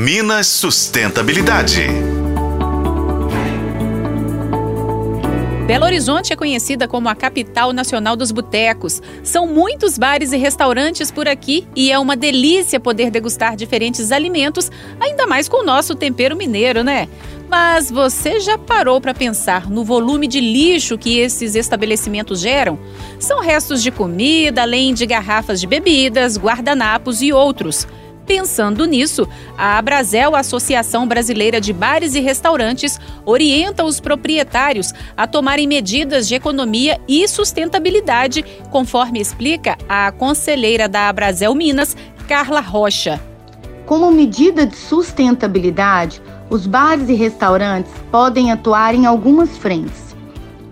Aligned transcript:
Minas 0.00 0.46
Sustentabilidade. 0.46 1.88
Belo 5.66 5.84
Horizonte 5.84 6.32
é 6.32 6.36
conhecida 6.36 6.86
como 6.86 7.08
a 7.08 7.16
capital 7.16 7.72
nacional 7.72 8.14
dos 8.14 8.30
botecos. 8.30 9.02
São 9.24 9.48
muitos 9.48 9.98
bares 9.98 10.30
e 10.30 10.36
restaurantes 10.36 11.10
por 11.10 11.26
aqui 11.26 11.66
e 11.74 11.90
é 11.90 11.98
uma 11.98 12.14
delícia 12.14 12.78
poder 12.78 13.10
degustar 13.10 13.56
diferentes 13.56 14.12
alimentos, 14.12 14.70
ainda 15.00 15.26
mais 15.26 15.48
com 15.48 15.62
o 15.62 15.66
nosso 15.66 15.96
tempero 15.96 16.36
mineiro, 16.36 16.84
né? 16.84 17.08
Mas 17.48 17.90
você 17.90 18.38
já 18.38 18.56
parou 18.56 19.00
para 19.00 19.12
pensar 19.12 19.68
no 19.68 19.82
volume 19.82 20.28
de 20.28 20.40
lixo 20.40 20.96
que 20.96 21.18
esses 21.18 21.56
estabelecimentos 21.56 22.38
geram? 22.38 22.78
São 23.18 23.40
restos 23.40 23.82
de 23.82 23.90
comida, 23.90 24.62
além 24.62 24.94
de 24.94 25.04
garrafas 25.04 25.58
de 25.58 25.66
bebidas, 25.66 26.38
guardanapos 26.38 27.20
e 27.20 27.32
outros. 27.32 27.84
Pensando 28.28 28.84
nisso, 28.84 29.26
a 29.56 29.78
Abrazel, 29.78 30.36
Associação 30.36 31.08
Brasileira 31.08 31.62
de 31.62 31.72
Bares 31.72 32.14
e 32.14 32.20
Restaurantes, 32.20 33.00
orienta 33.24 33.84
os 33.84 34.00
proprietários 34.00 34.92
a 35.16 35.26
tomarem 35.26 35.66
medidas 35.66 36.28
de 36.28 36.34
economia 36.34 37.00
e 37.08 37.26
sustentabilidade, 37.26 38.44
conforme 38.70 39.18
explica 39.18 39.78
a 39.88 40.12
conselheira 40.12 40.86
da 40.86 41.08
Abrazel 41.08 41.54
Minas, 41.54 41.96
Carla 42.28 42.60
Rocha. 42.60 43.18
Como 43.86 44.12
medida 44.12 44.66
de 44.66 44.76
sustentabilidade, 44.76 46.20
os 46.50 46.66
bares 46.66 47.08
e 47.08 47.14
restaurantes 47.14 47.92
podem 48.10 48.52
atuar 48.52 48.94
em 48.94 49.06
algumas 49.06 49.56
frentes. 49.56 50.14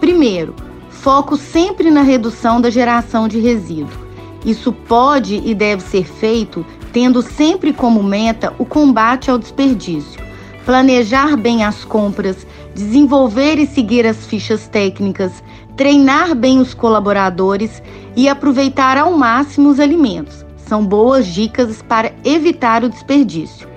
Primeiro, 0.00 0.56
foco 0.90 1.36
sempre 1.36 1.88
na 1.88 2.02
redução 2.02 2.60
da 2.60 2.68
geração 2.68 3.28
de 3.28 3.38
resíduo. 3.38 4.03
Isso 4.44 4.72
pode 4.72 5.40
e 5.44 5.54
deve 5.54 5.82
ser 5.82 6.04
feito 6.04 6.64
tendo 6.92 7.22
sempre 7.22 7.72
como 7.72 8.02
meta 8.02 8.52
o 8.58 8.64
combate 8.64 9.30
ao 9.30 9.38
desperdício, 9.38 10.22
planejar 10.64 11.36
bem 11.36 11.64
as 11.64 11.84
compras, 11.84 12.46
desenvolver 12.74 13.58
e 13.58 13.66
seguir 13.66 14.06
as 14.06 14.26
fichas 14.26 14.68
técnicas, 14.68 15.42
treinar 15.76 16.36
bem 16.36 16.60
os 16.60 16.72
colaboradores 16.72 17.82
e 18.14 18.28
aproveitar 18.28 18.96
ao 18.96 19.16
máximo 19.16 19.70
os 19.70 19.80
alimentos. 19.80 20.44
São 20.56 20.86
boas 20.86 21.26
dicas 21.26 21.82
para 21.82 22.12
evitar 22.24 22.84
o 22.84 22.88
desperdício. 22.88 23.68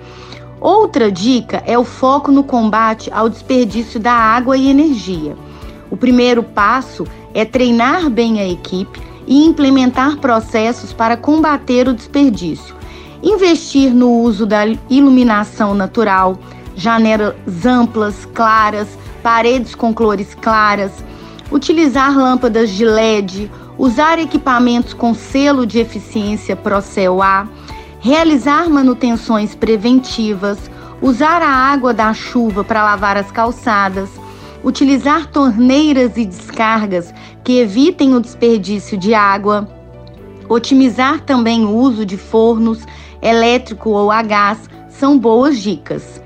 Outra 0.60 1.10
dica 1.10 1.62
é 1.66 1.78
o 1.78 1.84
foco 1.84 2.30
no 2.30 2.44
combate 2.44 3.10
ao 3.12 3.28
desperdício 3.28 3.98
da 3.98 4.12
água 4.12 4.56
e 4.56 4.68
energia. 4.68 5.36
O 5.90 5.96
primeiro 5.96 6.42
passo 6.42 7.04
é 7.34 7.44
treinar 7.44 8.08
bem 8.10 8.40
a 8.40 8.48
equipe 8.48 9.07
e 9.28 9.44
implementar 9.44 10.16
processos 10.16 10.94
para 10.94 11.16
combater 11.16 11.86
o 11.86 11.92
desperdício. 11.92 12.74
Investir 13.22 13.92
no 13.92 14.10
uso 14.22 14.46
da 14.46 14.66
iluminação 14.88 15.74
natural, 15.74 16.38
janelas 16.74 17.34
amplas, 17.66 18.26
claras, 18.32 18.88
paredes 19.22 19.74
com 19.74 19.92
cores 19.92 20.34
claras, 20.34 20.92
utilizar 21.52 22.16
lâmpadas 22.16 22.70
de 22.70 22.86
LED, 22.86 23.50
usar 23.76 24.18
equipamentos 24.18 24.94
com 24.94 25.12
selo 25.12 25.66
de 25.66 25.78
eficiência 25.78 26.56
Procel 26.56 27.20
A, 27.20 27.46
realizar 28.00 28.70
manutenções 28.70 29.54
preventivas, 29.54 30.58
usar 31.02 31.42
a 31.42 31.50
água 31.50 31.92
da 31.92 32.14
chuva 32.14 32.64
para 32.64 32.82
lavar 32.82 33.18
as 33.18 33.30
calçadas, 33.30 34.08
utilizar 34.64 35.26
torneiras 35.26 36.16
e 36.16 36.24
descargas 36.24 37.12
que 37.48 37.60
evitem 37.60 38.14
o 38.14 38.20
desperdício 38.20 38.98
de 38.98 39.14
água, 39.14 39.66
otimizar 40.50 41.22
também 41.22 41.64
o 41.64 41.74
uso 41.74 42.04
de 42.04 42.18
fornos 42.18 42.80
elétrico 43.22 43.88
ou 43.88 44.10
a 44.10 44.20
gás 44.20 44.58
são 44.90 45.18
boas 45.18 45.58
dicas. 45.58 46.20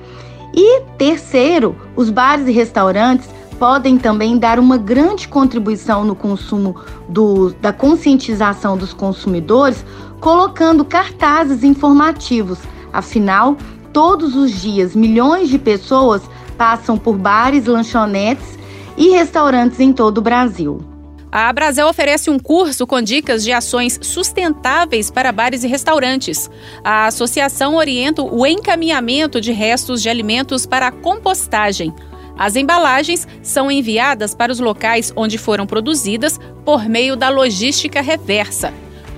E 0.52 0.80
terceiro, 0.98 1.76
os 1.94 2.10
bares 2.10 2.48
e 2.48 2.50
restaurantes 2.50 3.28
podem 3.56 3.98
também 3.98 4.36
dar 4.36 4.58
uma 4.58 4.76
grande 4.76 5.28
contribuição 5.28 6.04
no 6.04 6.16
consumo 6.16 6.74
do, 7.08 7.54
da 7.60 7.72
conscientização 7.72 8.76
dos 8.76 8.92
consumidores, 8.92 9.84
colocando 10.18 10.84
cartazes 10.84 11.62
informativos. 11.62 12.58
Afinal, 12.92 13.56
todos 13.92 14.34
os 14.34 14.50
dias 14.50 14.96
milhões 14.96 15.48
de 15.48 15.56
pessoas 15.60 16.20
passam 16.58 16.98
por 16.98 17.16
bares, 17.16 17.66
lanchonetes 17.66 18.58
e 18.96 19.10
restaurantes 19.10 19.78
em 19.78 19.92
todo 19.92 20.18
o 20.18 20.20
Brasil. 20.20 20.91
A 21.32 21.48
Abrazel 21.48 21.88
oferece 21.88 22.28
um 22.28 22.38
curso 22.38 22.86
com 22.86 23.00
dicas 23.00 23.42
de 23.42 23.52
ações 23.52 23.98
sustentáveis 24.02 25.10
para 25.10 25.32
bares 25.32 25.64
e 25.64 25.66
restaurantes. 25.66 26.50
A 26.84 27.06
associação 27.06 27.74
orienta 27.74 28.22
o 28.22 28.46
encaminhamento 28.46 29.40
de 29.40 29.50
restos 29.50 30.02
de 30.02 30.10
alimentos 30.10 30.66
para 30.66 30.88
a 30.88 30.92
compostagem. 30.92 31.90
As 32.38 32.54
embalagens 32.54 33.26
são 33.42 33.70
enviadas 33.70 34.34
para 34.34 34.52
os 34.52 34.60
locais 34.60 35.10
onde 35.16 35.38
foram 35.38 35.66
produzidas 35.66 36.38
por 36.66 36.86
meio 36.86 37.16
da 37.16 37.30
logística 37.30 38.02
reversa. 38.02 38.70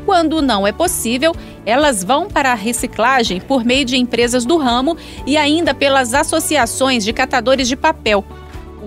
Quando 0.07 0.41
não 0.41 0.65
é 0.65 0.71
possível, 0.71 1.35
elas 1.67 2.05
vão 2.05 2.29
para 2.29 2.53
a 2.53 2.55
reciclagem 2.55 3.41
por 3.41 3.65
meio 3.65 3.85
de 3.85 3.97
empresas 3.97 4.45
do 4.45 4.57
ramo 4.57 4.97
e 5.27 5.37
ainda 5.37 5.75
pelas 5.75 6.15
associações 6.15 7.05
de 7.05 7.13
catadores 7.13 7.67
de 7.67 7.75
papel, 7.75 8.25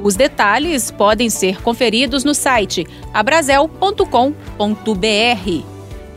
os 0.04 0.16
detalhes 0.16 0.92
podem 0.92 1.30
ser 1.30 1.62
conferidos 1.62 2.24
no 2.24 2.34
site 2.34 2.86
abrazel.com.br. 3.14 5.64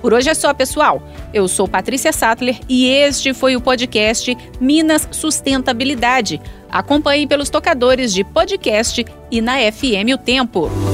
Por 0.01 0.15
hoje 0.15 0.31
é 0.31 0.35
só, 0.35 0.55
pessoal. 0.55 1.03
Eu 1.33 1.47
sou 1.47 1.69
Patrícia 1.69 2.13
Sattler 2.13 2.59
e 2.69 2.87
este 2.87 3.35
foi 3.35 3.55
o 3.55 3.61
podcast 3.61 4.37
Minas 4.59 5.07
Sustentabilidade. 5.11 6.41
Acompanhe 6.71 7.27
pelos 7.27 7.51
tocadores 7.51 8.13
de 8.13 8.25
podcast 8.25 9.05
e 9.31 9.41
na 9.41 9.59
FM 9.71 10.15
O 10.15 10.19
Tempo. 10.19 10.90